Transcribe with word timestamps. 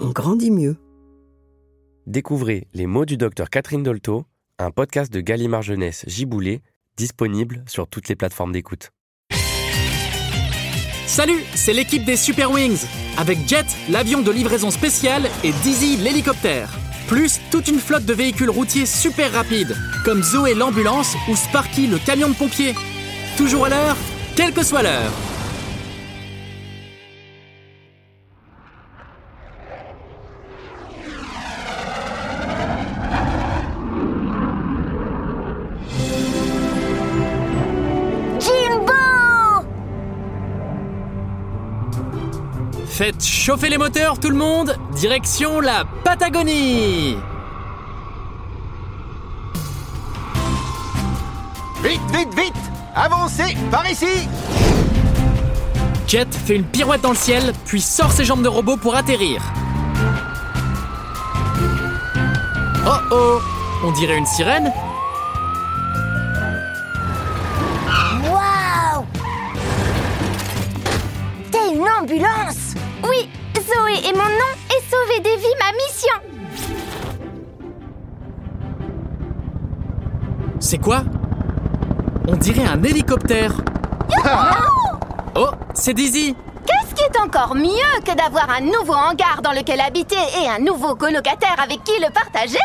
on 0.00 0.10
grandit 0.10 0.50
mieux. 0.50 0.76
Découvrez 2.06 2.68
Les 2.74 2.86
mots 2.86 3.04
du 3.04 3.16
docteur 3.16 3.50
Catherine 3.50 3.82
Dolto, 3.82 4.24
un 4.58 4.70
podcast 4.70 5.12
de 5.12 5.20
Gallimard 5.20 5.62
Jeunesse 5.62 6.04
Giboulé, 6.06 6.62
disponible 6.96 7.64
sur 7.66 7.88
toutes 7.88 8.08
les 8.08 8.16
plateformes 8.16 8.52
d'écoute. 8.52 8.90
Salut, 11.06 11.42
c'est 11.54 11.72
l'équipe 11.72 12.04
des 12.04 12.16
Super 12.16 12.50
Wings, 12.50 12.84
avec 13.16 13.48
Jet, 13.48 13.66
l'avion 13.90 14.22
de 14.22 14.30
livraison 14.30 14.70
spéciale, 14.70 15.28
et 15.44 15.52
Dizzy, 15.62 15.96
l'hélicoptère. 15.96 16.70
Plus 17.08 17.40
toute 17.50 17.68
une 17.68 17.78
flotte 17.78 18.04
de 18.04 18.12
véhicules 18.12 18.50
routiers 18.50 18.86
super 18.86 19.32
rapides, 19.32 19.76
comme 20.04 20.22
Zoé 20.22 20.54
l'ambulance 20.54 21.14
ou 21.30 21.36
Sparky 21.36 21.86
le 21.86 21.98
camion 21.98 22.28
de 22.28 22.34
pompier. 22.34 22.74
Toujours 23.36 23.66
à 23.66 23.68
l'heure, 23.68 23.96
quelle 24.34 24.52
que 24.52 24.64
soit 24.64 24.82
l'heure. 24.82 25.12
Faites 42.96 43.22
chauffer 43.22 43.68
les 43.68 43.76
moteurs 43.76 44.18
tout 44.18 44.30
le 44.30 44.36
monde, 44.36 44.74
direction 44.94 45.60
la 45.60 45.84
Patagonie. 46.02 47.18
Vite, 51.82 52.00
vite, 52.10 52.34
vite. 52.34 52.54
Avancez 52.94 53.54
Par 53.70 53.86
ici. 53.86 54.26
Jet 56.08 56.34
fait 56.34 56.56
une 56.56 56.64
pirouette 56.64 57.02
dans 57.02 57.10
le 57.10 57.16
ciel, 57.16 57.52
puis 57.66 57.82
sort 57.82 58.12
ses 58.12 58.24
jambes 58.24 58.42
de 58.42 58.48
robot 58.48 58.78
pour 58.78 58.96
atterrir. 58.96 59.42
Oh 62.86 62.96
oh. 63.10 63.38
On 63.84 63.92
dirait 63.92 64.16
une 64.16 64.24
sirène. 64.24 64.72
Waouh 68.24 69.04
T'es 71.52 71.74
une 71.74 71.86
ambulance 72.00 72.65
C'est 80.66 80.78
quoi? 80.78 81.04
On 82.26 82.34
dirait 82.34 82.66
un 82.66 82.82
hélicoptère. 82.82 83.52
Oh, 85.36 85.50
c'est 85.74 85.94
Dizzy. 85.94 86.34
Qu'est-ce 86.66 86.92
qui 86.92 87.04
est 87.04 87.20
encore 87.20 87.54
mieux 87.54 88.00
que 88.04 88.16
d'avoir 88.16 88.50
un 88.50 88.62
nouveau 88.62 88.94
hangar 88.94 89.42
dans 89.44 89.52
lequel 89.52 89.80
habiter 89.80 90.16
et 90.42 90.48
un 90.48 90.58
nouveau 90.58 90.96
colocataire 90.96 91.54
avec 91.62 91.84
qui 91.84 91.92
le 92.00 92.10
partager? 92.12 92.58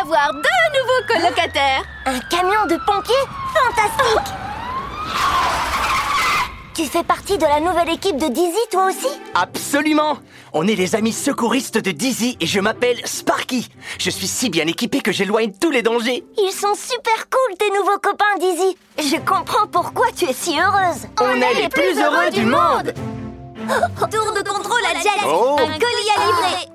Avoir 0.00 0.32
deux 0.32 0.78
nouveaux 0.78 1.06
colocataires. 1.06 1.82
Un 2.06 2.20
camion 2.30 2.64
de 2.70 2.78
pompiers? 2.86 3.14
Fantastique 3.52 4.32
Tu 6.74 6.86
fais 6.86 7.02
partie 7.02 7.36
de 7.36 7.42
la 7.44 7.60
nouvelle 7.60 7.90
équipe 7.90 8.16
de 8.16 8.28
Dizzy, 8.28 8.56
toi 8.70 8.86
aussi 8.86 9.08
Absolument 9.34 10.16
On 10.54 10.66
est 10.66 10.74
les 10.74 10.94
amis 10.94 11.12
secouristes 11.12 11.76
de 11.76 11.90
Dizzy 11.90 12.38
et 12.40 12.46
je 12.46 12.60
m'appelle 12.60 12.96
Sparky. 13.04 13.68
Je 13.98 14.08
suis 14.08 14.26
si 14.26 14.48
bien 14.48 14.66
équipé 14.66 15.02
que 15.02 15.12
j'éloigne 15.12 15.52
tous 15.60 15.70
les 15.70 15.82
dangers. 15.82 16.24
Ils 16.38 16.50
sont 16.50 16.74
super 16.74 17.28
cool, 17.28 17.58
tes 17.58 17.68
nouveaux 17.76 17.98
copains, 17.98 18.24
Dizzy 18.40 18.76
Je 18.98 19.16
comprends 19.16 19.66
pourquoi 19.66 20.06
tu 20.16 20.24
es 20.24 20.32
si 20.32 20.58
heureuse 20.58 21.06
On, 21.20 21.42
est 21.42 21.62
les 21.62 21.68
plus 21.68 22.00
heureux 22.00 22.30
du 22.30 22.46
monde 22.46 22.94
Tour 24.10 24.32
de 24.32 24.48
contrôle 24.48 24.84
à 24.90 24.98
Jet 24.98 25.26
Oh. 25.26 25.56
Un 25.58 25.78
colis 25.78 26.10
à 26.16 26.24
livrer 26.24 26.68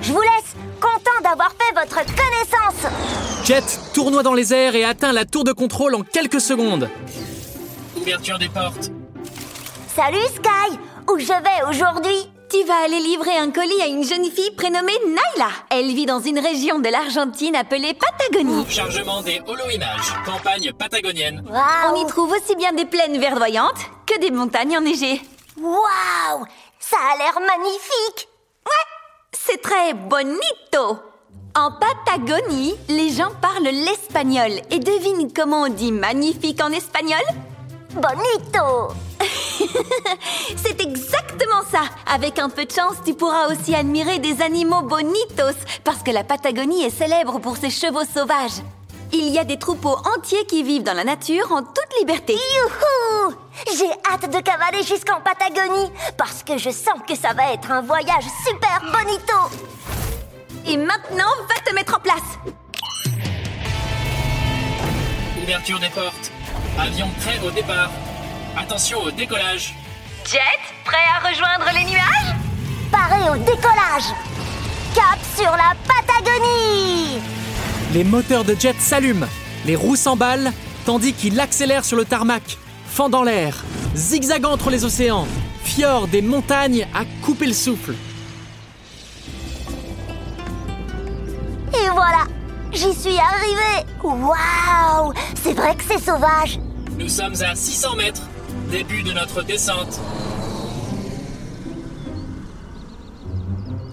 Je 0.00 0.12
vous 0.12 0.20
laisse, 0.20 0.54
content 0.80 1.22
d'avoir 1.24 1.50
fait 1.50 1.74
votre 1.74 2.04
connaissance 2.04 2.92
Jet 3.44 3.80
tournoie 3.94 4.22
dans 4.22 4.34
les 4.34 4.54
airs 4.54 4.76
et 4.76 4.84
atteint 4.84 5.12
la 5.12 5.24
tour 5.24 5.42
de 5.42 5.52
contrôle 5.52 5.96
en 5.96 6.02
quelques 6.02 6.40
secondes. 6.40 6.88
Ouverture 7.96 8.38
des 8.38 8.48
portes. 8.48 8.92
Salut 10.02 10.28
Sky 10.34 10.78
Où 11.10 11.18
je 11.18 11.26
vais 11.26 11.68
aujourd'hui? 11.68 12.32
Tu 12.48 12.64
vas 12.64 12.84
aller 12.86 13.00
livrer 13.00 13.36
un 13.36 13.50
colis 13.50 13.82
à 13.82 13.86
une 13.86 14.02
jeune 14.02 14.24
fille 14.30 14.50
prénommée 14.56 14.98
Naila. 15.06 15.50
Elle 15.68 15.88
vit 15.88 16.06
dans 16.06 16.20
une 16.20 16.38
région 16.38 16.78
de 16.78 16.88
l'Argentine 16.88 17.54
appelée 17.54 17.92
Patagonie. 17.92 18.64
Chargement 18.66 19.20
des 19.20 19.42
holo-images. 19.46 20.14
Campagne 20.24 20.72
patagonienne. 20.72 21.44
On 21.90 22.02
y 22.02 22.06
trouve 22.06 22.32
aussi 22.32 22.56
bien 22.56 22.72
des 22.72 22.86
plaines 22.86 23.20
verdoyantes 23.20 23.90
que 24.06 24.18
des 24.20 24.30
montagnes 24.30 24.78
enneigées. 24.78 25.20
Waouh 25.60 26.46
Ça 26.78 26.96
a 26.96 27.18
l'air 27.18 27.38
magnifique 27.38 28.26
C'est 29.32 29.60
très 29.60 29.92
bonito. 29.92 30.98
En 31.54 31.72
Patagonie, 31.72 32.74
les 32.88 33.10
gens 33.10 33.32
parlent 33.42 33.64
l'espagnol 33.64 34.62
et 34.70 34.78
devine 34.78 35.30
comment 35.30 35.64
on 35.64 35.68
dit 35.68 35.92
magnifique 35.92 36.62
en 36.64 36.70
espagnol? 36.70 37.20
Bonito 37.90 38.94
C'est 40.56 40.80
exactement 40.80 41.62
ça. 41.70 41.82
Avec 42.06 42.38
un 42.38 42.48
peu 42.48 42.64
de 42.64 42.70
chance, 42.72 42.96
tu 43.04 43.14
pourras 43.14 43.48
aussi 43.48 43.74
admirer 43.74 44.18
des 44.18 44.42
animaux 44.42 44.82
bonitos 44.82 45.58
parce 45.84 46.02
que 46.02 46.10
la 46.10 46.24
Patagonie 46.24 46.84
est 46.84 46.90
célèbre 46.90 47.38
pour 47.40 47.56
ses 47.56 47.70
chevaux 47.70 48.04
sauvages. 48.04 48.62
Il 49.12 49.28
y 49.28 49.38
a 49.38 49.44
des 49.44 49.58
troupeaux 49.58 49.96
entiers 50.16 50.46
qui 50.46 50.62
vivent 50.62 50.84
dans 50.84 50.94
la 50.94 51.02
nature 51.02 51.50
en 51.50 51.62
toute 51.62 51.98
liberté. 51.98 52.34
Youhou 52.34 53.34
J'ai 53.76 53.90
hâte 54.12 54.32
de 54.32 54.40
cavaler 54.40 54.84
jusqu'en 54.84 55.20
Patagonie 55.20 55.90
parce 56.16 56.44
que 56.44 56.56
je 56.58 56.70
sens 56.70 57.00
que 57.08 57.16
ça 57.16 57.32
va 57.32 57.52
être 57.52 57.70
un 57.72 57.82
voyage 57.82 58.24
super 58.46 58.80
bonito 58.92 59.56
Et 60.66 60.76
maintenant, 60.76 61.32
va 61.48 61.60
te 61.64 61.74
mettre 61.74 61.96
en 61.96 62.00
place. 62.00 62.38
Ouverture 65.42 65.80
des 65.80 65.88
portes. 65.88 66.30
Avion 66.78 67.08
prêt 67.20 67.40
au 67.44 67.50
départ. 67.50 67.90
Attention 68.56 68.98
au 69.02 69.10
décollage. 69.10 69.74
Jet, 70.24 70.38
prêt 70.84 70.96
à 71.14 71.28
rejoindre 71.28 71.66
les 71.72 71.84
nuages? 71.84 72.36
Paré 72.90 73.30
au 73.30 73.36
décollage 73.36 74.12
Cap 74.94 75.18
sur 75.36 75.50
la 75.50 75.74
Patagonie 75.86 77.20
Les 77.94 78.04
moteurs 78.04 78.44
de 78.44 78.54
jet 78.58 78.76
s'allument. 78.80 79.26
Les 79.64 79.76
roues 79.76 79.96
s'emballent, 79.96 80.52
tandis 80.84 81.12
qu'il 81.12 81.38
accélère 81.38 81.84
sur 81.84 81.96
le 81.96 82.04
tarmac, 82.04 82.58
fendant 82.86 83.22
l'air, 83.22 83.62
zigzagant 83.94 84.52
entre 84.52 84.70
les 84.70 84.84
océans. 84.84 85.26
fjords, 85.64 86.08
des 86.08 86.22
montagnes 86.22 86.86
à 86.94 87.04
couper 87.24 87.46
le 87.46 87.52
souffle. 87.52 87.94
Et 91.72 91.88
voilà, 91.92 92.24
j'y 92.72 92.94
suis 92.94 93.18
arrivée. 93.18 93.86
Waouh, 94.02 95.12
c'est 95.42 95.52
vrai 95.52 95.74
que 95.76 95.84
c'est 95.84 96.02
sauvage. 96.04 96.58
Nous 96.98 97.08
sommes 97.08 97.34
à 97.42 97.54
600 97.54 97.96
mètres, 97.96 98.22
début 98.70 99.02
de 99.02 99.12
notre 99.12 99.42
descente. 99.42 100.00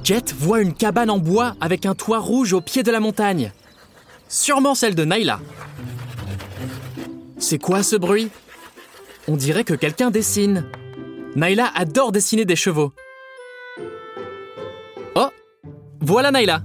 Jet 0.04 0.34
voit 0.34 0.62
une 0.62 0.74
cabane 0.74 1.10
en 1.10 1.18
bois 1.18 1.56
avec 1.60 1.86
un 1.86 1.96
toit 1.96 2.20
rouge 2.20 2.54
au 2.54 2.62
pied 2.62 2.84
de 2.84 2.92
la 2.92 3.00
montagne. 3.00 3.52
Sûrement 4.30 4.76
celle 4.76 4.96
de 4.96 5.04
Naila. 5.04 5.40
C'est 7.40 7.60
quoi 7.60 7.84
ce 7.84 7.96
bruit? 7.96 8.30
On 9.28 9.36
dirait 9.36 9.64
que 9.64 9.74
quelqu'un 9.74 10.12
dessine. 10.12 10.66
Naila 11.36 11.70
adore 11.76 12.12
dessiner 12.12 12.46
des 12.46 12.56
chevaux. 12.56 12.94
Oh 15.16 15.30
Voilà 16.00 16.32
Naila 16.32 16.62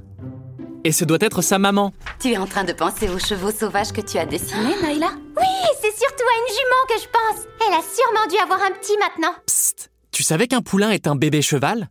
Et 0.84 0.92
ce 0.92 1.04
doit 1.04 1.18
être 1.20 1.42
sa 1.42 1.58
maman. 1.58 1.92
Tu 2.20 2.32
es 2.32 2.38
en 2.38 2.46
train 2.46 2.64
de 2.64 2.72
penser 2.72 3.08
aux 3.08 3.18
chevaux 3.18 3.52
sauvages 3.52 3.92
que 3.92 4.00
tu 4.00 4.18
as 4.18 4.26
dessinés, 4.26 4.74
Naila 4.82 5.10
Oui, 5.36 5.46
c'est 5.80 5.96
surtout 5.96 6.24
à 6.24 6.38
une 6.40 6.54
jument 6.54 6.86
que 6.88 7.00
je 7.00 7.06
pense. 7.06 7.46
Elle 7.66 7.74
a 7.74 7.82
sûrement 7.82 8.26
dû 8.28 8.36
avoir 8.42 8.62
un 8.62 8.72
petit 8.72 8.96
maintenant. 8.98 9.34
Psst 9.46 9.90
Tu 10.10 10.22
savais 10.24 10.48
qu'un 10.48 10.60
poulain 10.62 10.90
est 10.90 11.06
un 11.06 11.14
bébé 11.14 11.40
cheval? 11.40 11.88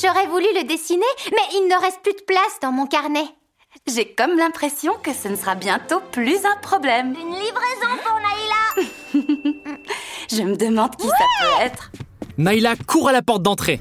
J'aurais 0.00 0.26
voulu 0.28 0.46
le 0.54 0.64
dessiner, 0.64 1.04
mais 1.30 1.56
il 1.58 1.68
ne 1.68 1.80
reste 1.82 2.00
plus 2.02 2.12
de 2.12 2.22
place 2.26 2.58
dans 2.62 2.72
mon 2.72 2.86
carnet. 2.86 3.26
J'ai 3.86 4.14
comme 4.14 4.36
l'impression 4.38 4.94
que 5.02 5.12
ce 5.12 5.28
ne 5.28 5.36
sera 5.36 5.54
bientôt 5.56 6.00
plus 6.12 6.38
un 6.46 6.56
problème. 6.62 7.08
Une 7.08 7.34
livraison 7.34 7.98
pour 8.04 8.14
Naïla. 8.14 9.28
Je 10.30 10.42
me 10.42 10.56
demande 10.56 10.96
qui 10.96 11.06
ça 11.06 11.14
peut 11.40 11.64
être. 11.64 11.90
Naila 12.38 12.76
court 12.76 13.08
à 13.08 13.12
la 13.12 13.22
porte 13.22 13.42
d'entrée. 13.42 13.80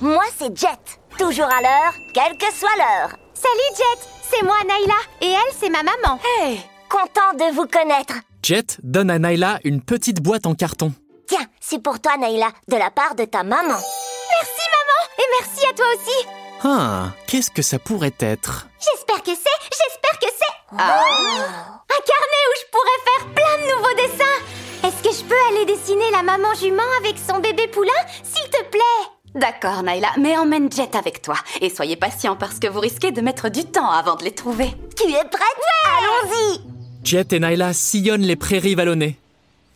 Moi, 0.00 0.22
c'est 0.36 0.56
Jet. 0.56 1.00
Toujours 1.18 1.46
à 1.46 1.60
l'heure, 1.60 1.94
quelle 2.14 2.36
que 2.38 2.52
soit 2.54 2.76
l'heure. 2.76 3.10
Salut 3.34 3.76
Jet, 3.76 4.08
c'est 4.30 4.42
moi 4.44 4.56
Naïla, 4.66 4.94
et 5.20 5.32
elle 5.32 5.54
c'est 5.58 5.68
ma 5.68 5.82
maman. 5.82 6.18
Hey 6.40 6.60
Content 6.88 7.34
de 7.34 7.52
vous 7.54 7.66
connaître. 7.66 8.14
Jet 8.42 8.78
donne 8.82 9.10
à 9.10 9.18
Naila 9.18 9.58
une 9.64 9.82
petite 9.82 10.20
boîte 10.22 10.46
en 10.46 10.54
carton. 10.54 10.92
Tiens, 11.26 11.44
c'est 11.60 11.82
pour 11.82 12.00
toi, 12.00 12.16
Naïla, 12.16 12.48
de 12.68 12.76
la 12.76 12.90
part 12.90 13.14
de 13.16 13.24
ta 13.24 13.42
maman. 13.42 13.74
Merci 13.74 14.62
maman, 14.78 15.00
et 15.18 15.24
merci 15.40 15.66
à 15.66 15.74
toi 15.74 15.86
aussi. 15.94 16.26
Ah, 16.64 17.10
qu'est-ce 17.26 17.50
que 17.50 17.62
ça 17.62 17.78
pourrait 17.78 18.14
être? 18.20 18.68
J'espère 18.78 19.22
que 19.22 19.34
c'est, 19.34 19.58
j'espère 19.70 20.18
que 20.20 20.28
c'est... 20.30 20.76
Un 20.76 22.00
carnet 22.06 22.44
où 22.46 22.54
je 22.60 22.70
pourrais 22.70 23.02
faire 23.04 23.26
plein 23.34 23.58
de 23.58 23.74
nouveaux 23.74 23.96
dessins. 23.96 24.38
Est-ce 24.84 25.02
que 25.02 25.12
je 25.14 25.24
peux 25.28 25.40
aller 25.50 25.66
dessiner 25.66 26.10
la 26.12 26.22
maman 26.22 26.54
jument 26.54 26.82
avec 27.00 27.16
son 27.18 27.40
bébé 27.40 27.66
poulain, 27.68 27.90
s'il 28.22 28.48
te 28.50 28.62
plaît? 28.70 29.17
D'accord, 29.34 29.82
Naila, 29.82 30.08
mais 30.18 30.36
emmène 30.36 30.70
Jet 30.72 30.96
avec 30.96 31.22
toi. 31.22 31.36
Et 31.60 31.70
soyez 31.70 31.96
patient 31.96 32.34
parce 32.36 32.58
que 32.58 32.66
vous 32.66 32.80
risquez 32.80 33.12
de 33.12 33.20
mettre 33.20 33.50
du 33.50 33.64
temps 33.64 33.90
avant 33.90 34.16
de 34.16 34.24
les 34.24 34.32
trouver. 34.34 34.70
Tu 34.96 35.04
es 35.04 35.24
prête 35.24 35.42
Allons-y 35.84 36.60
Jet 37.04 37.32
et 37.32 37.38
Naila 37.40 37.72
sillonnent 37.72 38.22
les 38.22 38.36
prairies 38.36 38.74
vallonnées. 38.74 39.18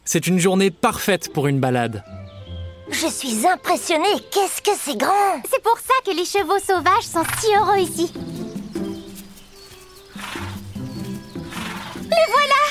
C'est 0.04 0.26
une 0.26 0.38
journée 0.38 0.70
parfaite 0.70 1.32
pour 1.32 1.46
une 1.46 1.60
balade. 1.60 2.02
Je 2.90 3.06
suis 3.06 3.46
impressionnée. 3.46 4.20
Qu'est-ce 4.30 4.60
que 4.62 4.76
c'est 4.78 4.96
grand? 4.96 5.40
C'est 5.50 5.62
pour 5.62 5.78
ça 5.78 5.94
que 6.04 6.10
les 6.16 6.24
chevaux 6.24 6.58
sauvages 6.58 7.04
sont 7.04 7.22
si 7.40 7.46
heureux 7.54 7.78
ici. 7.78 8.12
Les 11.94 12.26
voilà 12.28 12.62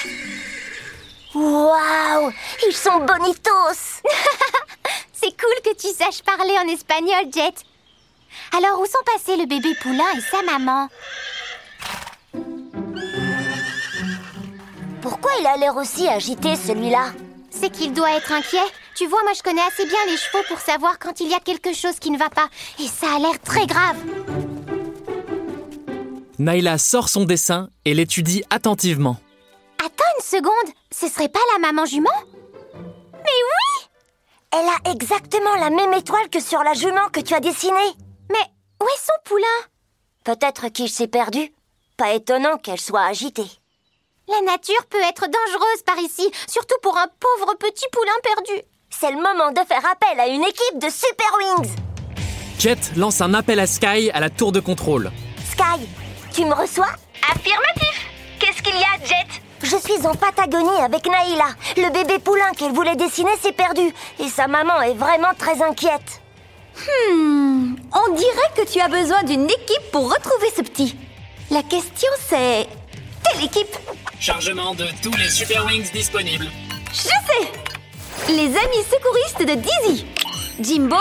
Waouh 1.34 2.32
Ils 2.68 2.76
sont 2.76 3.00
bonitos 3.00 4.02
C'est 5.24 5.38
cool 5.40 5.62
que 5.64 5.78
tu 5.78 5.88
saches 5.94 6.24
parler 6.24 6.56
en 6.58 6.68
espagnol, 6.68 7.32
Jet. 7.32 7.54
Alors, 8.58 8.82
où 8.82 8.86
sont 8.86 9.04
passés 9.06 9.38
le 9.38 9.46
bébé 9.46 9.76
poulain 9.80 10.04
et 10.18 10.22
sa 10.22 10.42
maman? 10.42 10.88
Pourquoi 15.02 15.32
il 15.40 15.46
a 15.46 15.58
l'air 15.58 15.76
aussi 15.76 16.08
agité, 16.08 16.56
celui-là? 16.56 17.12
C'est 17.52 17.70
qu'il 17.70 17.94
doit 17.94 18.16
être 18.16 18.32
inquiet. 18.32 18.66
Tu 18.96 19.06
vois, 19.06 19.22
moi 19.24 19.34
je 19.36 19.44
connais 19.44 19.62
assez 19.62 19.86
bien 19.86 20.00
les 20.08 20.18
chevaux 20.18 20.44
pour 20.48 20.60
savoir 20.60 20.98
quand 20.98 21.20
il 21.20 21.28
y 21.28 21.36
a 21.36 21.40
quelque 21.40 21.74
chose 21.74 22.00
qui 22.00 22.10
ne 22.10 22.18
va 22.18 22.30
pas. 22.30 22.48
Et 22.80 22.88
ça 22.88 23.16
a 23.16 23.20
l'air 23.20 23.40
très 23.44 23.68
grave. 23.68 23.98
Naila 26.40 26.80
sort 26.80 27.10
son 27.10 27.26
dessin 27.26 27.70
et 27.86 27.94
l'étudie 27.94 28.44
attentivement. 28.50 29.18
Attends 29.78 30.04
une 30.18 30.26
seconde, 30.26 30.74
ce 30.92 31.08
serait 31.08 31.30
pas 31.30 31.40
la 31.54 31.60
maman 31.60 31.86
jument? 31.86 32.10
Elle 34.54 34.68
a 34.68 34.92
exactement 34.92 35.56
la 35.56 35.70
même 35.70 35.94
étoile 35.94 36.30
que 36.30 36.42
sur 36.42 36.62
la 36.64 36.74
jument 36.74 37.08
que 37.12 37.22
tu 37.22 37.34
as 37.34 37.40
dessinée. 37.40 37.94
Mais 38.30 38.46
où 38.82 38.86
est 38.86 39.06
son 39.06 39.14
poulain? 39.24 39.48
Peut-être 40.26 40.68
qu'il 40.68 40.90
s'est 40.90 41.08
perdu. 41.08 41.54
Pas 41.98 42.14
étonnant 42.14 42.58
qu'elle 42.58 42.80
soit 42.80 43.06
agitée. 43.06 43.50
La 44.28 44.42
nature 44.42 44.86
peut 44.90 45.02
être 45.10 45.26
dangereuse 45.28 45.84
par 45.86 45.98
ici, 46.00 46.30
surtout 46.48 46.76
pour 46.82 46.98
un 46.98 47.08
pauvre 47.20 47.56
petit 47.56 47.86
poulain 47.92 48.12
perdu. 48.24 48.62
C'est 48.90 49.12
le 49.12 49.18
moment 49.22 49.52
de 49.52 49.66
faire 49.68 49.86
appel 49.90 50.20
à 50.20 50.28
une 50.28 50.44
équipe 50.44 50.80
de 50.80 50.90
Super 50.90 51.38
Wings. 51.40 51.76
Jet 52.60 52.92
lance 52.98 53.22
un 53.22 53.34
appel 53.34 53.60
à 53.60 53.68
Sky 53.68 54.12
à 54.14 54.20
la 54.20 54.30
tour 54.30 54.52
de 54.52 54.60
contrôle. 54.60 55.12
Sky, 55.52 55.88
tu 56.34 56.46
me 56.46 56.54
reçois? 56.54 56.92
Affirmatif 57.34 58.10
Qu'est-ce 58.40 58.62
qu'il 58.62 58.76
y 58.76 58.84
a, 58.84 59.06
Jet? 59.06 59.42
Je 59.64 59.76
suis 59.78 60.08
en 60.08 60.16
Patagonie 60.16 60.82
avec 60.84 61.06
Naïla. 61.06 61.50
Le 61.78 61.92
bébé 61.92 62.20
poulain 62.20 62.52
qu'elle 62.58 62.72
voulait 62.72 62.96
dessiner 62.96 63.32
s'est 63.42 63.52
perdu. 63.52 63.94
Et 64.20 64.28
sa 64.28 64.48
maman 64.48 64.82
est 64.82 64.96
vraiment 64.96 65.34
très 65.38 65.62
inquiète. 65.62 66.22
Hmm, 66.76 67.76
on 67.94 68.14
dirait 68.14 68.52
que 68.56 68.72
tu 68.72 68.80
as 68.80 68.88
besoin 68.88 69.24
d'une 69.24 69.46
équipe 69.46 69.92
pour 69.92 70.12
retrouver 70.12 70.48
ce 70.56 70.62
petit. 70.62 70.96
La 71.52 71.62
question 71.64 72.10
c'est... 72.28 72.68
Quelle 73.24 73.46
équipe? 73.46 73.76
Chargement 74.20 74.74
de 74.74 74.88
tous 75.04 75.16
les 75.18 75.30
Super 75.30 75.66
Wings 75.66 75.92
disponibles. 75.92 76.48
Je 76.92 77.00
sais 77.00 78.30
Les 78.30 78.48
amis 78.48 78.86
secouristes 78.90 79.46
de 79.48 79.56
Dizzy 79.56 80.06
Jimbo, 80.60 80.98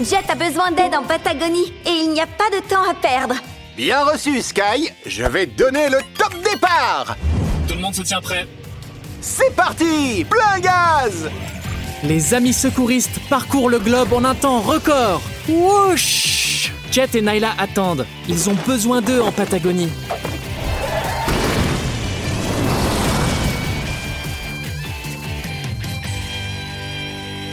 Jet 0.00 0.28
a 0.30 0.34
besoin 0.34 0.70
d'aide 0.70 0.94
en 0.94 1.02
Patagonie 1.02 1.72
et 1.84 1.90
il 1.90 2.10
n'y 2.12 2.20
a 2.20 2.26
pas 2.26 2.48
de 2.50 2.66
temps 2.68 2.88
à 2.88 2.94
perdre. 2.94 3.34
Bien 3.76 4.04
reçu, 4.04 4.40
Sky. 4.40 4.90
Je 5.06 5.24
vais 5.24 5.46
donner 5.46 5.88
le 5.88 5.98
top 6.16 6.34
départ. 6.42 7.16
Tout 7.72 7.78
le 7.78 7.84
monde 7.84 7.94
se 7.94 8.02
tient 8.02 8.20
prêt. 8.20 8.46
C'est 9.22 9.56
parti 9.56 10.26
Plein 10.28 10.60
gaz 10.60 11.30
Les 12.04 12.34
amis 12.34 12.52
secouristes 12.52 13.18
parcourent 13.30 13.70
le 13.70 13.78
globe 13.78 14.12
en 14.12 14.24
un 14.24 14.34
temps 14.34 14.60
record. 14.60 15.22
Wouch 15.48 16.70
Jet 16.90 17.14
et 17.14 17.22
Naila 17.22 17.52
attendent. 17.56 18.06
Ils 18.28 18.50
ont 18.50 18.56
besoin 18.66 19.00
d'eux 19.00 19.22
en 19.22 19.32
Patagonie. 19.32 19.88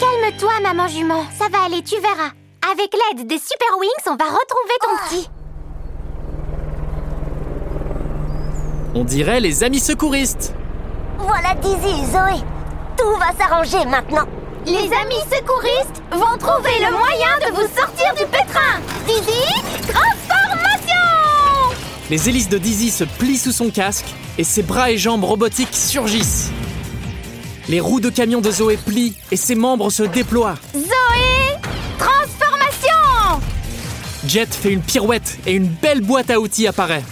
Calme-toi, 0.01 0.51
maman 0.63 0.89
jument, 0.89 1.23
ça 1.39 1.45
va 1.47 1.63
aller, 1.63 1.81
tu 1.81 1.95
verras. 1.95 2.31
Avec 2.69 2.91
l'aide 2.93 3.25
des 3.25 3.39
Super 3.39 3.79
Wings, 3.79 3.89
on 4.07 4.17
va 4.17 4.25
retrouver 4.25 4.75
ton 4.81 5.07
petit. 5.07 5.38
On 8.95 9.03
dirait 9.03 9.39
les 9.39 9.63
amis 9.63 9.79
secouristes. 9.79 10.53
Voilà 11.19 11.53
Dizzy 11.61 12.01
et 12.01 12.05
Zoé. 12.11 12.43
Tout 12.97 13.19
va 13.19 13.31
s'arranger 13.37 13.85
maintenant. 13.85 14.27
Les 14.65 14.73
amis 14.73 15.21
secouristes 15.31 16.01
vont 16.11 16.37
trouver 16.39 16.71
le 16.79 16.91
moyen 16.91 17.37
de 17.45 17.53
vous 17.53 17.67
sortir 17.77 18.13
du 18.17 18.25
pétrin. 18.25 18.79
Dizzy, 19.05 19.61
transformation 19.83 20.95
Les 22.09 22.29
hélices 22.29 22.49
de 22.49 22.57
Dizzy 22.57 22.89
se 22.89 23.03
plient 23.03 23.37
sous 23.37 23.51
son 23.51 23.69
casque 23.69 24.07
et 24.39 24.43
ses 24.43 24.63
bras 24.63 24.89
et 24.89 24.97
jambes 24.97 25.23
robotiques 25.23 25.75
surgissent. 25.75 26.49
Les 27.67 27.79
roues 27.79 27.99
de 27.99 28.09
camion 28.09 28.41
de 28.41 28.49
Zoé 28.49 28.77
plient 28.77 29.15
et 29.31 29.37
ses 29.37 29.53
membres 29.53 29.91
se 29.91 30.01
déploient. 30.01 30.55
Zoé, 30.73 31.59
transformation 31.99 33.39
Jet 34.25 34.51
fait 34.51 34.71
une 34.71 34.81
pirouette 34.81 35.37
et 35.45 35.53
une 35.53 35.67
belle 35.67 36.01
boîte 36.01 36.31
à 36.31 36.39
outils 36.39 36.65
apparaît. 36.65 37.03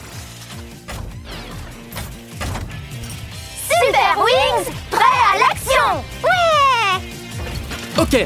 Ok, 8.08 8.26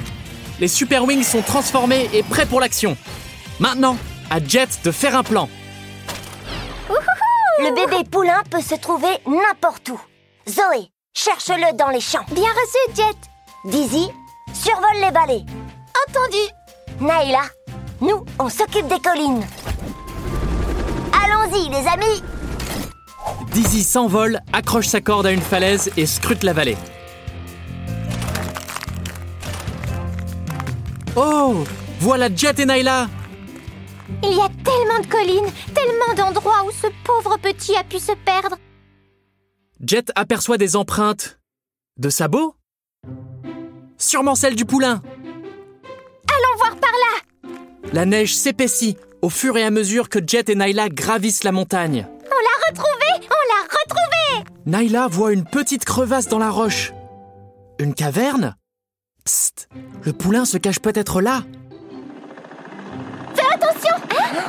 les 0.60 0.68
Super 0.68 1.04
Wings 1.06 1.24
sont 1.24 1.42
transformés 1.42 2.08
et 2.14 2.22
prêts 2.22 2.46
pour 2.46 2.60
l'action. 2.60 2.96
Maintenant, 3.60 3.98
à 4.30 4.38
Jet 4.44 4.80
de 4.84 4.92
faire 4.92 5.16
un 5.16 5.24
plan. 5.24 5.50
Le 7.60 7.74
bébé 7.74 8.08
poulain 8.10 8.44
peut 8.50 8.62
se 8.62 8.76
trouver 8.76 9.10
n'importe 9.26 9.90
où. 9.90 10.00
Zoé, 10.48 10.92
cherche-le 11.16 11.76
dans 11.78 11.90
les 11.90 12.00
champs. 12.00 12.26
Bien 12.32 12.50
reçu, 12.50 12.96
Jet 12.96 13.18
Dizzy, 13.72 14.08
survole 14.54 15.02
les 15.04 15.12
balais. 15.12 15.46
Entendu 16.08 16.38
Naïla, 17.00 17.44
nous, 18.02 18.24
on 18.38 18.50
s'occupe 18.50 18.88
des 18.88 19.00
collines. 19.00 19.44
Allons-y, 21.26 21.70
les 21.70 21.88
amis 21.88 22.24
Dizzy 23.52 23.84
s'envole, 23.84 24.42
accroche 24.54 24.88
sa 24.88 25.02
corde 25.02 25.26
à 25.26 25.32
une 25.32 25.42
falaise 25.42 25.92
et 25.98 26.06
scrute 26.06 26.44
la 26.44 26.54
vallée. 26.54 26.78
Oh 31.16 31.64
Voilà 32.00 32.34
Jet 32.34 32.60
et 32.60 32.66
Naila 32.66 33.10
Il 34.24 34.34
y 34.34 34.42
a 34.42 34.50
tellement 34.64 35.00
de 35.02 35.08
collines, 35.08 35.52
tellement 35.74 36.14
d'endroits 36.16 36.64
où 36.66 36.72
ce 36.72 36.88
pauvre 37.04 37.38
petit 37.38 37.76
a 37.76 37.84
pu 37.84 38.00
se 38.00 38.14
perdre. 38.26 38.58
Jet 39.86 40.12
aperçoit 40.16 40.58
des 40.58 40.76
empreintes. 40.76 41.40
De 41.98 42.10
sabots 42.10 42.56
Sûrement 43.98 44.36
celles 44.36 44.56
du 44.56 44.66
poulain 44.66 45.02
Allons 46.30 46.58
voir 46.58 46.76
par 46.78 46.92
là 46.92 47.52
La 47.94 48.06
neige 48.06 48.36
s'épaissit 48.36 48.98
au 49.22 49.30
fur 49.30 49.58
et 49.58 49.64
à 49.64 49.70
mesure 49.70 50.10
que 50.10 50.20
Jet 50.26 50.50
et 50.50 50.56
Naila 50.56 50.90
gravissent 50.90 51.44
la 51.44 51.52
montagne. 51.52 52.08
On 52.26 52.30
l'a 52.30 52.70
retrouvé 52.70 53.28
On 53.30 53.54
l'a 53.54 53.64
retrouvé 53.64 54.52
Naila 54.66 55.08
voit 55.08 55.34
une 55.34 55.44
petite 55.44 55.86
crevasse 55.86 56.28
dans 56.28 56.40
la 56.40 56.50
roche. 56.50 56.94
Une 57.80 57.94
caverne? 57.94 58.56
Psst 59.24 59.68
Le 60.04 60.14
poulain 60.14 60.46
se 60.46 60.58
cache 60.58 60.80
peut-être 60.80 61.22
là 61.22 61.44
Fais 63.36 63.46
attention 63.54 63.96
hein? 64.12 64.44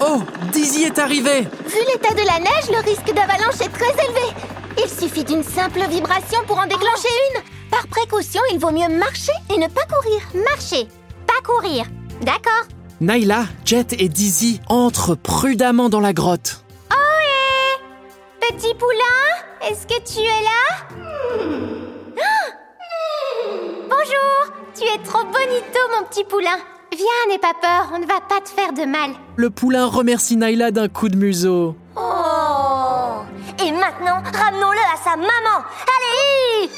Oh 0.00 0.22
Dizzy 0.52 0.84
est 0.84 0.98
arrivé 0.98 1.40
Vu 1.42 1.78
l'état 1.92 2.14
de 2.14 2.26
la 2.26 2.38
neige, 2.38 2.70
le 2.70 2.78
risque 2.88 3.12
d'avalanche 3.14 3.60
est 3.60 3.72
très 3.72 3.90
élevé. 4.04 4.34
Il 4.82 4.88
suffit 4.88 5.24
d'une 5.24 5.42
simple 5.42 5.80
vibration 5.90 6.38
pour 6.46 6.58
en 6.58 6.66
déclencher 6.66 7.08
une. 7.34 7.42
Par 7.70 7.86
précaution, 7.88 8.40
il 8.52 8.58
vaut 8.58 8.70
mieux 8.70 8.88
marcher 8.88 9.32
et 9.52 9.58
ne 9.58 9.66
pas 9.66 9.84
courir. 9.86 10.20
Marcher, 10.44 10.86
pas 11.26 11.40
courir. 11.44 11.84
D'accord 12.22 12.64
Naila, 13.00 13.44
Jet 13.64 13.92
et 13.98 14.08
Dizzy 14.08 14.60
entrent 14.68 15.14
prudemment 15.16 15.88
dans 15.88 16.00
la 16.00 16.12
grotte. 16.12 16.64
Ohé 16.90 17.80
Petit 18.40 18.74
poulain, 18.74 19.68
est-ce 19.68 19.86
que 19.86 20.00
tu 20.02 20.20
es 20.20 20.42
là? 20.42 21.67
Tu 24.78 24.84
es 24.84 24.98
trop 25.02 25.24
bonito, 25.24 25.80
mon 25.96 26.06
petit 26.06 26.22
poulain. 26.22 26.56
Viens, 26.92 27.28
n'aie 27.28 27.38
pas 27.38 27.54
peur, 27.60 27.88
on 27.92 27.98
ne 27.98 28.06
va 28.06 28.20
pas 28.20 28.40
te 28.40 28.48
faire 28.48 28.72
de 28.72 28.88
mal. 28.88 29.10
Le 29.34 29.50
poulain 29.50 29.86
remercie 29.86 30.36
Naila 30.36 30.70
d'un 30.70 30.88
coup 30.88 31.08
de 31.08 31.16
museau. 31.16 31.74
Oh 31.96 33.22
Et 33.60 33.72
maintenant, 33.72 34.22
ramenons-le 34.32 34.78
à 34.78 34.96
sa 35.02 35.16
maman 35.16 35.64
Allez 35.82 36.70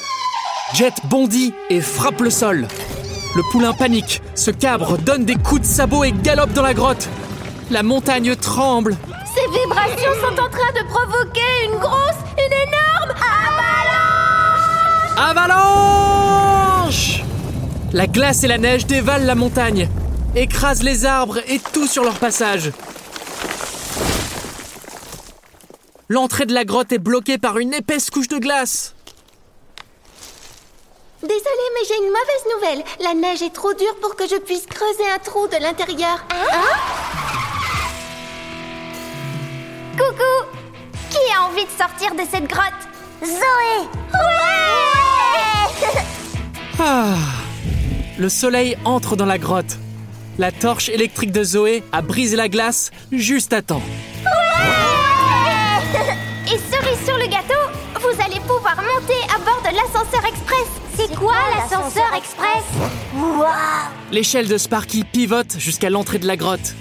Jet 0.73 0.95
bondit 1.11 1.53
et 1.69 1.83
frappe 1.83 2.23
le 2.23 2.31
sol. 2.31 2.69
Le 3.37 3.43
poulain 3.53 3.75
panique, 3.75 4.23
se 4.35 4.51
cabre, 4.51 4.97
donne 4.97 5.27
des 5.27 5.37
coups 5.37 5.61
de 5.61 5.67
sabot 5.67 6.03
et 6.05 6.13
galope 6.13 6.55
dans 6.55 6.63
la 6.63 6.73
grotte. 6.73 7.07
La 7.71 7.83
montagne 7.83 8.35
tremble. 8.35 8.97
Ces 9.35 9.47
vibrations 9.61 10.15
sont 10.23 10.41
en 10.41 10.49
train 10.49 10.73
de 10.73 10.87
provoquer 10.89 11.67
une 11.67 11.79
grosse, 11.79 12.17
une 12.39 12.53
énorme 12.69 13.15
avalanche 13.21 14.39
Avalanche 15.19 16.50
La 17.93 18.07
glace 18.07 18.45
et 18.45 18.47
la 18.47 18.59
neige 18.59 18.87
dévalent 18.87 19.27
la 19.27 19.35
montagne, 19.35 19.89
écrasent 20.37 20.85
les 20.85 21.07
arbres 21.07 21.39
et 21.49 21.59
tout 21.59 21.89
sur 21.89 22.05
leur 22.05 22.21
passage. 22.21 22.71
L'entrée 26.09 26.47
de 26.47 26.55
la 26.55 26.65
grotte 26.65 26.93
est 26.93 26.99
bloquée 26.99 27.37
par 27.39 27.59
une 27.59 27.75
épaisse 27.75 28.11
couche 28.11 28.29
de 28.29 28.39
glace. 28.39 28.95
Désolée, 31.21 31.71
mais 31.75 31.87
j'ai 31.89 31.97
une 31.97 32.11
mauvaise 32.11 32.45
nouvelle. 32.55 32.85
La 33.01 33.15
neige 33.15 33.43
est 33.43 33.53
trop 33.53 33.75
dure 33.75 33.97
pour 34.01 34.15
que 34.15 34.29
je 34.29 34.37
puisse 34.37 34.67
creuser 34.67 35.11
un 35.13 35.19
trou 35.19 35.49
de 35.49 35.61
l'intérieur. 35.61 36.25
Hein? 36.33 36.47
Coucou 39.99 40.47
Qui 41.11 41.19
a 41.37 41.43
envie 41.45 41.65
de 41.65 41.71
sortir 41.71 42.15
de 42.15 42.23
cette 42.31 42.49
grotte? 42.49 42.89
Zoé 43.23 43.89
Ouais 44.15 44.31
Ah 46.79 47.40
Le 48.21 48.29
soleil 48.29 48.77
entre 48.85 49.17
dans 49.17 49.25
la 49.25 49.39
grotte. 49.39 49.79
La 50.37 50.53
torche 50.53 50.91
électrique 50.91 51.33
de 51.33 51.43
Zoé 51.43 51.83
a 51.91 52.03
brisé 52.03 52.37
la 52.37 52.51
glace 52.51 52.91
juste 53.11 53.55
à 53.55 53.63
temps. 53.63 53.81
Et 56.45 56.59
cerise 56.59 57.03
sur 57.07 57.17
le 57.17 57.27
gâteau, 57.29 57.55
vous 57.95 58.23
allez 58.23 58.39
pouvoir 58.41 58.77
monter 58.77 59.17
à 59.35 59.39
bord 59.39 59.63
de 59.63 59.75
l'ascenseur 59.75 60.23
express. 60.27 60.67
C'est 60.99 61.15
quoi 61.15 61.33
l'ascenseur 61.57 62.13
express 62.15 62.63
L'échelle 64.13 64.49
de 64.49 64.59
Sparky 64.59 65.05
pivote 65.05 65.59
jusqu'à 65.59 65.89
l'entrée 65.89 66.19
de 66.19 66.27
la 66.27 66.37
grotte. 66.37 66.75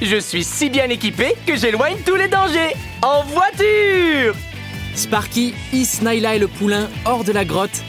Je 0.00 0.16
suis 0.16 0.44
si 0.44 0.70
bien 0.70 0.88
équipé 0.88 1.34
que 1.46 1.56
j'éloigne 1.56 1.98
tous 2.06 2.16
les 2.16 2.28
dangers 2.28 2.74
En 3.02 3.22
voiture 3.24 4.34
Sparky 4.94 5.52
hisse 5.74 6.00
Naila 6.00 6.36
et 6.36 6.38
le 6.38 6.48
poulain 6.48 6.88
hors 7.04 7.24
de 7.24 7.32
la 7.32 7.44
grotte 7.44 7.82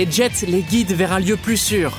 et 0.00 0.10
Jet 0.10 0.44
les 0.48 0.62
guide 0.62 0.90
vers 0.90 1.12
un 1.12 1.20
lieu 1.20 1.36
plus 1.36 1.58
sûr. 1.58 1.92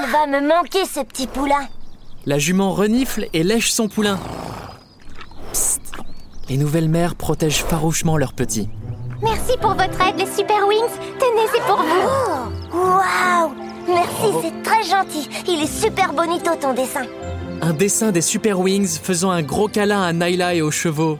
Il 0.00 0.12
va 0.12 0.26
me 0.26 0.46
manquer 0.46 0.84
ce 0.84 1.00
petit 1.00 1.26
poulain 1.26 1.66
La 2.26 2.38
jument 2.38 2.72
renifle 2.72 3.28
et 3.32 3.42
lèche 3.42 3.70
son 3.70 3.88
poulain. 3.88 4.18
Psst 5.52 5.80
Les 6.48 6.56
nouvelles 6.56 6.88
mères 6.88 7.14
protègent 7.14 7.64
farouchement 7.64 8.16
leurs 8.16 8.32
petits. 8.32 8.68
Merci 9.22 9.56
pour 9.60 9.70
votre 9.74 10.00
aide, 10.00 10.18
les 10.18 10.26
Super 10.26 10.66
Wings. 10.68 10.94
Tenez, 11.18 11.48
c'est 11.52 11.62
pour 11.66 11.82
vous. 11.82 12.78
Waouh 12.78 13.54
Merci, 13.88 14.34
c'est 14.42 14.62
très 14.62 14.82
gentil 14.84 15.28
Il 15.48 15.62
est 15.62 15.66
super 15.82 16.12
bonito 16.12 16.50
ton 16.60 16.74
dessin 16.74 17.02
Un 17.62 17.72
dessin 17.72 18.12
des 18.12 18.20
Super 18.20 18.60
Wings 18.60 18.98
faisant 19.02 19.30
un 19.30 19.42
gros 19.42 19.68
câlin 19.68 20.02
à 20.02 20.12
Naila 20.12 20.54
et 20.54 20.62
aux 20.62 20.70
chevaux. 20.70 21.18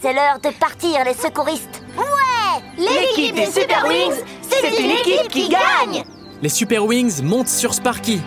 C'est 0.00 0.12
l'heure 0.14 0.38
de 0.42 0.48
partir, 0.58 1.04
les 1.04 1.14
secouristes 1.14 1.82
Ouais 1.96 2.62
L'équipe 2.78 3.34
des 3.34 3.46
Super 3.46 3.84
Wings, 3.86 4.22
c'est 4.42 4.82
une 4.82 4.90
équipe 4.90 5.28
qui 5.28 5.48
gagne 5.48 6.04
Les 6.42 6.48
Super 6.50 6.84
Wings 6.84 7.22
montent 7.22 7.48
sur 7.48 7.72
Sparky. 7.72 8.20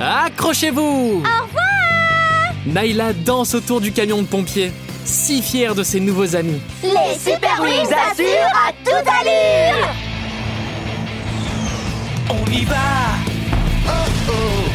Accrochez-vous 0.00 0.82
Au 0.82 1.44
revoir 1.44 2.54
Naila 2.66 3.12
danse 3.12 3.54
autour 3.54 3.80
du 3.80 3.92
camion 3.92 4.20
de 4.20 4.26
pompiers, 4.26 4.72
si 5.04 5.40
fière 5.40 5.74
de 5.74 5.82
ses 5.82 6.00
nouveaux 6.00 6.36
amis. 6.36 6.60
Les 6.82 7.18
Super 7.18 7.60
Wings 7.62 7.92
assurent 8.10 8.52
à 8.66 8.72
toute 8.84 9.08
allure 9.08 9.88
On 12.28 12.50
y 12.52 12.64
va 12.64 12.74
Oh 13.86 14.10
oh 14.28 14.68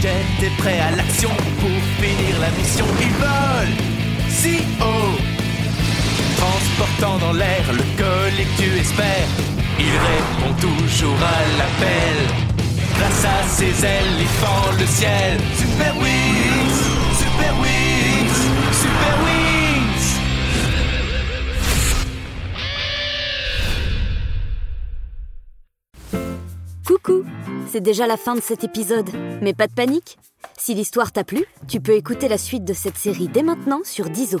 Jet 0.00 0.46
est 0.46 0.56
prêt 0.58 0.78
à 0.80 0.96
l'action 0.96 1.30
pour 1.60 1.70
finir 2.00 2.40
la 2.40 2.50
mission. 2.50 2.86
Ils 3.00 3.14
volent 3.14 3.76
si 4.30 4.58
haut 4.80 5.18
Transportant 6.38 7.18
dans 7.18 7.32
l'air 7.32 7.64
le 7.72 7.82
que 7.96 8.62
tu 8.62 8.78
espères. 8.78 9.47
Il 9.80 9.86
répond 9.86 10.54
toujours 10.60 11.16
à 11.16 11.40
l'appel. 11.56 12.16
Grâce 12.96 13.24
à 13.24 13.42
ses 13.48 13.84
ailes, 13.84 14.18
il 14.18 14.26
fend 14.26 14.72
le 14.78 14.86
ciel. 14.86 15.38
Super 15.56 15.96
Wings 15.96 16.82
Super 17.16 17.54
Wings 17.60 18.40
Super 18.72 19.14
Wings 19.24 20.18
Coucou 26.86 27.24
C'est 27.70 27.80
déjà 27.80 28.06
la 28.08 28.16
fin 28.16 28.34
de 28.34 28.40
cet 28.40 28.64
épisode, 28.64 29.08
mais 29.40 29.54
pas 29.54 29.68
de 29.68 29.72
panique 29.72 30.18
Si 30.56 30.74
l'histoire 30.74 31.12
t'a 31.12 31.22
plu, 31.22 31.44
tu 31.68 31.80
peux 31.80 31.92
écouter 31.92 32.26
la 32.26 32.38
suite 32.38 32.64
de 32.64 32.72
cette 32.72 32.96
série 32.96 33.28
dès 33.28 33.42
maintenant 33.42 33.82
sur 33.84 34.10
Dizo. 34.10 34.40